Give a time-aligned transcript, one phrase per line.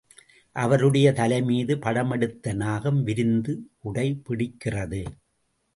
[0.55, 5.03] அவருடைய தலைமீது படமெடுத்த நாகம் விரிந்து குடை பிடிக்கிறது.